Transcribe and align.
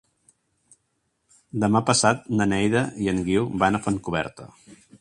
Demà 1.63 1.81
passat 1.89 2.25
na 2.39 2.47
Neida 2.53 2.81
i 3.05 3.11
en 3.13 3.21
Guiu 3.29 3.47
van 3.65 3.77
a 3.77 3.83
Fontcoberta. 3.85 4.49